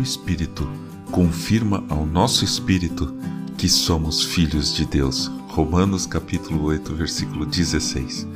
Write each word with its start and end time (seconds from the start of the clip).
próprio 0.00 0.02
Espírito 0.02 0.68
confirma 1.10 1.84
ao 1.88 2.06
nosso 2.06 2.44
espírito 2.44 3.14
que 3.56 3.68
somos 3.68 4.24
filhos 4.24 4.74
de 4.74 4.84
Deus. 4.84 5.30
Romanos 5.48 6.06
capítulo 6.06 6.64
8, 6.64 6.94
versículo 6.94 7.44
16. 7.44 8.26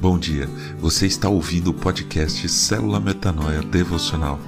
Bom 0.00 0.18
dia, 0.18 0.48
você 0.78 1.06
está 1.06 1.28
ouvindo 1.28 1.70
o 1.70 1.74
podcast 1.74 2.48
Célula 2.48 2.98
Metanoia 2.98 3.62
Devocional. 3.62 4.40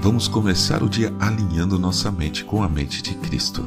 Vamos 0.00 0.28
começar 0.28 0.82
o 0.82 0.88
dia 0.88 1.12
alinhando 1.20 1.78
nossa 1.78 2.10
mente 2.10 2.44
com 2.44 2.62
a 2.62 2.68
mente 2.68 3.02
de 3.02 3.14
Cristo. 3.16 3.64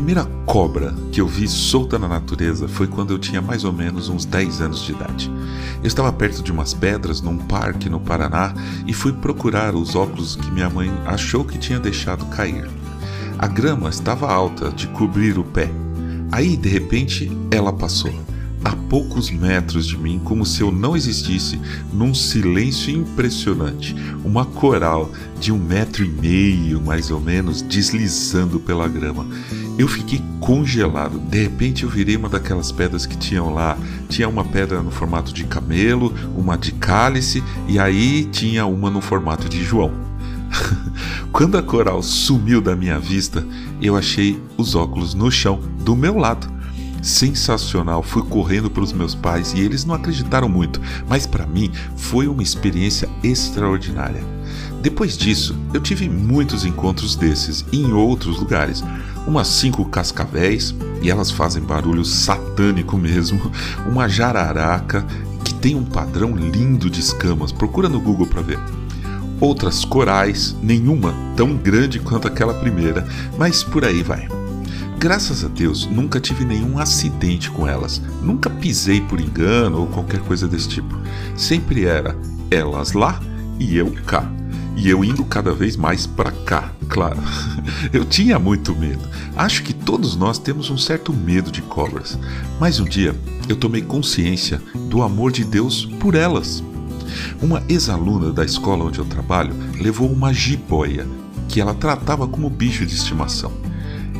A 0.00 0.02
primeira 0.02 0.24
cobra 0.46 0.94
que 1.12 1.20
eu 1.20 1.28
vi 1.28 1.46
solta 1.46 1.98
na 1.98 2.08
natureza 2.08 2.66
foi 2.66 2.86
quando 2.86 3.10
eu 3.10 3.18
tinha 3.18 3.42
mais 3.42 3.64
ou 3.64 3.72
menos 3.72 4.08
uns 4.08 4.24
10 4.24 4.62
anos 4.62 4.82
de 4.82 4.92
idade. 4.92 5.30
Eu 5.82 5.86
estava 5.86 6.10
perto 6.10 6.42
de 6.42 6.50
umas 6.50 6.72
pedras 6.72 7.20
num 7.20 7.36
parque 7.36 7.86
no 7.90 8.00
Paraná 8.00 8.54
e 8.86 8.94
fui 8.94 9.12
procurar 9.12 9.74
os 9.74 9.94
óculos 9.94 10.36
que 10.36 10.50
minha 10.52 10.70
mãe 10.70 10.90
achou 11.04 11.44
que 11.44 11.58
tinha 11.58 11.78
deixado 11.78 12.24
cair. 12.30 12.66
A 13.38 13.46
grama 13.46 13.90
estava 13.90 14.32
alta 14.32 14.70
de 14.70 14.86
cobrir 14.86 15.38
o 15.38 15.44
pé. 15.44 15.70
Aí, 16.32 16.56
de 16.56 16.70
repente, 16.70 17.30
ela 17.50 17.70
passou 17.70 18.10
a 18.64 18.76
poucos 18.76 19.30
metros 19.30 19.86
de 19.86 19.96
mim, 19.96 20.20
como 20.22 20.44
se 20.44 20.62
eu 20.62 20.70
não 20.70 20.96
existisse, 20.96 21.58
num 21.92 22.12
silêncio 22.12 22.94
impressionante. 22.94 23.94
Uma 24.24 24.44
coral 24.44 25.10
de 25.38 25.50
um 25.50 25.58
metro 25.58 26.04
e 26.04 26.08
meio, 26.08 26.80
mais 26.80 27.10
ou 27.10 27.20
menos, 27.20 27.62
deslizando 27.62 28.60
pela 28.60 28.86
grama. 28.86 29.26
Eu 29.78 29.88
fiquei 29.88 30.22
congelado. 30.40 31.18
De 31.18 31.42
repente 31.42 31.84
eu 31.84 31.88
virei 31.88 32.16
uma 32.16 32.28
daquelas 32.28 32.70
pedras 32.70 33.06
que 33.06 33.16
tinham 33.16 33.52
lá. 33.54 33.78
Tinha 34.08 34.28
uma 34.28 34.44
pedra 34.44 34.82
no 34.82 34.90
formato 34.90 35.32
de 35.32 35.44
camelo, 35.44 36.12
uma 36.36 36.58
de 36.58 36.72
cálice 36.72 37.42
e 37.66 37.78
aí 37.78 38.24
tinha 38.30 38.66
uma 38.66 38.90
no 38.90 39.00
formato 39.00 39.48
de 39.48 39.64
João. 39.64 39.92
Quando 41.32 41.56
a 41.56 41.62
coral 41.62 42.02
sumiu 42.02 42.60
da 42.60 42.76
minha 42.76 42.98
vista, 42.98 43.46
eu 43.80 43.96
achei 43.96 44.38
os 44.58 44.74
óculos 44.74 45.14
no 45.14 45.30
chão, 45.30 45.60
do 45.82 45.96
meu 45.96 46.18
lado 46.18 46.59
sensacional. 47.02 48.02
Fui 48.02 48.22
correndo 48.22 48.70
para 48.70 48.82
os 48.82 48.92
meus 48.92 49.14
pais 49.14 49.52
e 49.52 49.60
eles 49.60 49.84
não 49.84 49.94
acreditaram 49.94 50.48
muito, 50.48 50.80
mas 51.08 51.26
para 51.26 51.46
mim 51.46 51.70
foi 51.96 52.28
uma 52.28 52.42
experiência 52.42 53.08
extraordinária. 53.22 54.22
Depois 54.82 55.16
disso, 55.16 55.56
eu 55.74 55.80
tive 55.80 56.08
muitos 56.08 56.64
encontros 56.64 57.14
desses 57.14 57.64
em 57.72 57.92
outros 57.92 58.38
lugares. 58.38 58.82
Umas 59.26 59.48
cinco 59.48 59.84
cascavéis, 59.84 60.74
e 61.02 61.10
elas 61.10 61.30
fazem 61.30 61.62
barulho 61.62 62.04
satânico 62.04 62.96
mesmo. 62.96 63.52
Uma 63.86 64.08
jararaca, 64.08 65.06
que 65.44 65.52
tem 65.54 65.74
um 65.74 65.84
padrão 65.84 66.34
lindo 66.34 66.88
de 66.88 67.00
escamas. 67.00 67.52
Procura 67.52 67.88
no 67.88 68.00
Google 68.00 68.26
para 68.26 68.42
ver 68.42 68.58
outras 69.40 69.84
corais, 69.84 70.54
nenhuma 70.62 71.14
tão 71.34 71.56
grande 71.56 71.98
quanto 71.98 72.28
aquela 72.28 72.54
primeira, 72.54 73.06
mas 73.38 73.64
por 73.64 73.84
aí 73.84 74.02
vai. 74.02 74.28
Graças 75.00 75.42
a 75.42 75.48
Deus, 75.48 75.86
nunca 75.86 76.20
tive 76.20 76.44
nenhum 76.44 76.78
acidente 76.78 77.50
com 77.50 77.66
elas. 77.66 78.02
Nunca 78.20 78.50
pisei 78.50 79.00
por 79.00 79.18
engano 79.18 79.80
ou 79.80 79.86
qualquer 79.86 80.20
coisa 80.20 80.46
desse 80.46 80.68
tipo. 80.68 80.94
Sempre 81.34 81.86
era 81.86 82.14
elas 82.50 82.92
lá 82.92 83.18
e 83.58 83.78
eu 83.78 83.90
cá. 84.04 84.30
E 84.76 84.90
eu 84.90 85.02
indo 85.02 85.24
cada 85.24 85.54
vez 85.54 85.74
mais 85.74 86.06
para 86.06 86.30
cá, 86.30 86.70
claro. 86.86 87.16
Eu 87.92 88.04
tinha 88.04 88.38
muito 88.38 88.76
medo. 88.76 89.00
Acho 89.34 89.62
que 89.62 89.72
todos 89.72 90.16
nós 90.16 90.38
temos 90.38 90.68
um 90.68 90.76
certo 90.76 91.14
medo 91.14 91.50
de 91.50 91.62
cobras. 91.62 92.18
Mas 92.58 92.78
um 92.78 92.84
dia 92.84 93.14
eu 93.48 93.56
tomei 93.56 93.80
consciência 93.80 94.60
do 94.88 95.02
amor 95.02 95.32
de 95.32 95.44
Deus 95.44 95.86
por 95.98 96.14
elas. 96.14 96.62
Uma 97.40 97.62
ex-aluna 97.68 98.32
da 98.32 98.44
escola 98.44 98.84
onde 98.84 98.98
eu 98.98 99.04
trabalho 99.06 99.54
levou 99.80 100.10
uma 100.10 100.32
jiboia 100.32 101.06
que 101.48 101.58
ela 101.60 101.74
tratava 101.74 102.28
como 102.28 102.50
bicho 102.50 102.84
de 102.84 102.94
estimação. 102.94 103.69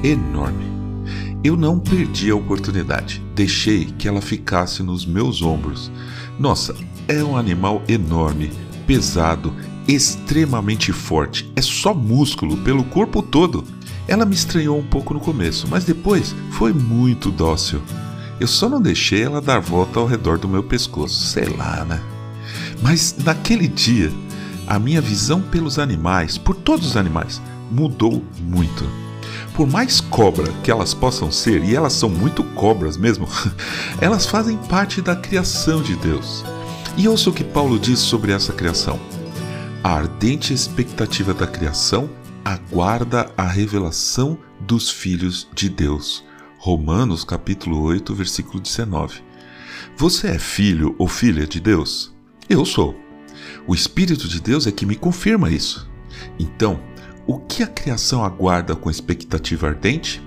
Enorme 0.03 0.71
eu 1.43 1.57
não 1.57 1.79
perdi 1.79 2.31
a 2.31 2.37
oportunidade, 2.37 3.23
deixei 3.35 3.87
que 3.87 4.07
ela 4.07 4.21
ficasse 4.21 4.83
nos 4.83 5.07
meus 5.07 5.41
ombros. 5.41 5.91
Nossa, 6.39 6.75
é 7.09 7.25
um 7.25 7.37
animal 7.37 7.83
enorme, 7.89 8.51
pesado, 8.87 9.55
extremamente 9.89 10.93
forte, 10.93 11.51
é 11.57 11.63
só 11.63 11.95
músculo 11.95 12.59
pelo 12.59 12.85
corpo 12.85 13.23
todo. 13.23 13.65
Ela 14.07 14.27
me 14.27 14.35
estranhou 14.35 14.79
um 14.79 14.87
pouco 14.87 15.15
no 15.15 15.21
começo, 15.21 15.67
mas 15.71 15.85
depois 15.85 16.35
foi 16.53 16.75
muito 16.75 17.31
dócil. 17.31 17.81
Eu 18.39 18.47
só 18.47 18.69
não 18.69 18.81
deixei 18.81 19.23
ela 19.23 19.41
dar 19.41 19.61
volta 19.61 19.99
ao 19.99 20.07
redor 20.07 20.39
do 20.39 20.49
meu 20.49 20.63
pescoço, 20.63 21.27
sei 21.27 21.45
lá, 21.45 21.85
né? 21.85 22.03
Mas 22.83 23.17
naquele 23.25 23.69
dia, 23.69 24.13
a 24.67 24.79
minha 24.79 25.01
visão 25.01 25.41
pelos 25.41 25.79
animais, 25.79 26.37
por 26.37 26.55
todos 26.55 26.89
os 26.89 26.97
animais, 26.97 27.41
mudou 27.71 28.23
muito 28.41 29.10
por 29.55 29.67
mais 29.67 30.01
cobra 30.01 30.53
que 30.63 30.71
elas 30.71 30.95
possam 30.95 31.31
ser, 31.31 31.65
e 31.65 31.75
elas 31.75 31.93
são 31.93 32.09
muito 32.09 32.43
cobras 32.43 32.97
mesmo, 32.97 33.29
elas 34.01 34.27
fazem 34.27 34.57
parte 34.57 35.01
da 35.01 35.17
criação 35.17 35.83
de 35.83 35.97
Deus. 35.97 36.45
E 36.97 37.09
ouça 37.09 37.31
o 37.31 37.33
que 37.33 37.45
Paulo 37.45 37.79
diz 37.79 37.99
sobre 37.99 38.33
essa 38.33 38.53
criação. 38.53 38.99
A 39.83 39.95
ardente 39.95 40.53
expectativa 40.53 41.33
da 41.33 41.47
criação 41.47 42.11
aguarda 42.45 43.31
a 43.37 43.47
revelação 43.47 44.39
dos 44.61 44.91
filhos 44.91 45.49
de 45.55 45.69
Deus. 45.69 46.25
Romanos 46.59 47.25
capítulo 47.25 47.81
8, 47.83 48.15
versículo 48.15 48.61
19. 48.61 49.23
Você 49.97 50.29
é 50.29 50.39
filho 50.39 50.95
ou 50.99 51.09
filha 51.09 51.47
de 51.47 51.61
Deus? 51.61 52.15
Eu 52.49 52.65
sou. 52.65 52.99
O 53.67 53.75
Espírito 53.75 54.29
de 54.29 54.41
Deus 54.41 54.67
é 54.67 54.73
que 54.73 54.85
me 54.85 54.97
confirma 54.97 55.51
isso. 55.51 55.89
Então, 56.39 56.81
o 57.31 57.39
que 57.39 57.63
a 57.63 57.67
criação 57.69 58.25
aguarda 58.25 58.75
com 58.75 58.91
expectativa 58.91 59.69
ardente? 59.69 60.21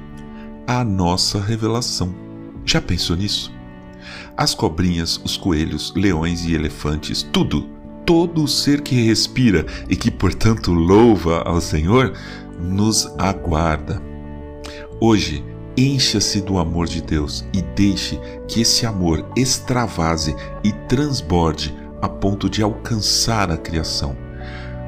A 0.65 0.85
nossa 0.85 1.37
revelação. 1.37 2.15
Já 2.63 2.79
pensou 2.81 3.17
nisso? 3.17 3.53
As 4.37 4.55
cobrinhas, 4.55 5.19
os 5.21 5.35
coelhos, 5.35 5.91
leões 5.97 6.45
e 6.45 6.55
elefantes, 6.55 7.21
tudo, 7.21 7.63
todo 8.05 8.41
o 8.41 8.47
ser 8.47 8.79
que 8.79 8.95
respira 9.05 9.65
e 9.89 9.97
que, 9.97 10.09
portanto, 10.09 10.71
louva 10.71 11.41
ao 11.41 11.59
Senhor, 11.59 12.13
nos 12.57 13.05
aguarda. 13.19 14.01
Hoje, 15.01 15.43
encha-se 15.75 16.39
do 16.39 16.57
amor 16.57 16.87
de 16.87 17.01
Deus 17.01 17.43
e 17.53 17.61
deixe 17.61 18.17
que 18.47 18.61
esse 18.61 18.85
amor 18.85 19.29
extravase 19.35 20.33
e 20.63 20.71
transborde 20.87 21.75
a 22.01 22.07
ponto 22.07 22.49
de 22.49 22.63
alcançar 22.63 23.51
a 23.51 23.57
criação. 23.57 24.15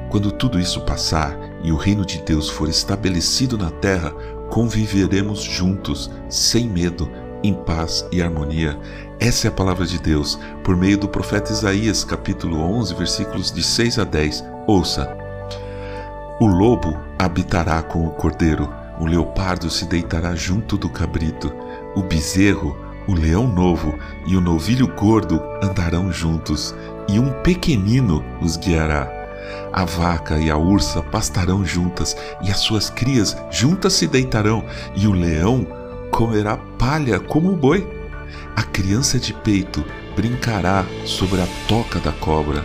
Quando 0.08 0.32
tudo 0.32 0.58
isso 0.58 0.80
passar 0.86 1.45
e 1.66 1.72
o 1.72 1.76
reino 1.76 2.06
de 2.06 2.22
Deus 2.22 2.48
for 2.48 2.68
estabelecido 2.68 3.58
na 3.58 3.70
terra, 3.70 4.12
conviveremos 4.48 5.42
juntos, 5.42 6.08
sem 6.28 6.68
medo, 6.68 7.10
em 7.42 7.52
paz 7.52 8.06
e 8.12 8.22
harmonia. 8.22 8.78
Essa 9.18 9.48
é 9.48 9.50
a 9.50 9.52
palavra 9.52 9.84
de 9.84 9.98
Deus, 9.98 10.38
por 10.62 10.76
meio 10.76 10.96
do 10.96 11.08
profeta 11.08 11.50
Isaías, 11.50 12.04
capítulo 12.04 12.60
11, 12.60 12.94
versículos 12.94 13.50
de 13.50 13.64
6 13.64 13.98
a 13.98 14.04
10. 14.04 14.44
Ouça: 14.68 15.12
O 16.40 16.46
lobo 16.46 16.96
habitará 17.18 17.82
com 17.82 18.06
o 18.06 18.10
cordeiro, 18.10 18.72
o 19.00 19.04
leopardo 19.04 19.68
se 19.68 19.86
deitará 19.86 20.36
junto 20.36 20.76
do 20.76 20.88
cabrito, 20.88 21.52
o 21.96 22.02
bezerro, 22.02 22.78
o 23.08 23.12
leão 23.12 23.48
novo 23.48 23.92
e 24.24 24.36
o 24.36 24.40
novilho 24.40 24.86
gordo 24.94 25.42
andarão 25.60 26.12
juntos, 26.12 26.72
e 27.08 27.18
um 27.18 27.32
pequenino 27.42 28.24
os 28.40 28.56
guiará. 28.56 29.15
A 29.72 29.84
vaca 29.84 30.38
e 30.38 30.50
a 30.50 30.56
ursa 30.56 31.02
pastarão 31.02 31.64
juntas, 31.64 32.16
e 32.42 32.50
as 32.50 32.58
suas 32.58 32.90
crias 32.90 33.36
juntas 33.50 33.92
se 33.92 34.06
deitarão, 34.06 34.64
e 34.94 35.06
o 35.06 35.12
leão 35.12 35.66
comerá 36.10 36.56
palha 36.78 37.20
como 37.20 37.52
o 37.52 37.56
boi. 37.56 37.86
A 38.54 38.62
criança 38.62 39.18
de 39.18 39.32
peito 39.32 39.84
brincará 40.14 40.84
sobre 41.04 41.40
a 41.40 41.46
toca 41.68 41.98
da 42.00 42.12
cobra, 42.12 42.64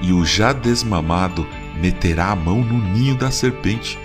e 0.00 0.12
o 0.12 0.24
já 0.24 0.52
desmamado 0.52 1.46
meterá 1.80 2.30
a 2.30 2.36
mão 2.36 2.62
no 2.62 2.78
ninho 2.78 3.16
da 3.16 3.30
serpente. 3.30 3.98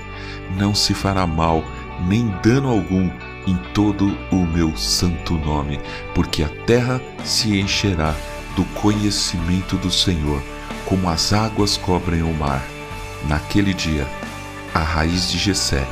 Não 0.57 0.73
se 0.73 0.93
fará 0.93 1.27
mal, 1.27 1.63
nem 2.07 2.33
dano 2.43 2.69
algum 2.69 3.09
em 3.45 3.55
todo 3.73 4.17
o 4.31 4.45
meu 4.45 4.75
santo 4.75 5.33
nome, 5.35 5.79
porque 6.15 6.43
a 6.43 6.49
terra 6.65 7.01
se 7.23 7.59
encherá 7.59 8.15
do 8.55 8.63
conhecimento 8.81 9.77
do 9.77 9.91
Senhor 9.91 10.41
como 10.89 11.07
as 11.07 11.31
águas 11.31 11.77
cobrem 11.77 12.23
o 12.23 12.33
mar. 12.33 12.65
Naquele 13.27 13.73
dia, 13.75 14.07
a 14.73 14.79
raiz 14.79 15.29
de 15.29 15.37
Jessé 15.37 15.85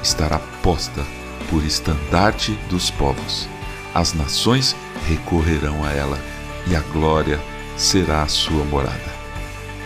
estará 0.00 0.38
posta 0.62 1.04
por 1.50 1.64
estandarte 1.64 2.52
dos 2.70 2.88
povos. 2.88 3.48
As 3.92 4.14
nações 4.14 4.76
recorrerão 5.08 5.84
a 5.84 5.90
ela, 5.90 6.18
e 6.68 6.76
a 6.76 6.80
glória 6.92 7.40
será 7.76 8.22
a 8.22 8.28
sua 8.28 8.64
morada. 8.64 9.12